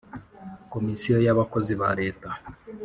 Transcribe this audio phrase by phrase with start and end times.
[0.73, 2.29] Komisiyo y abakozi ba Leta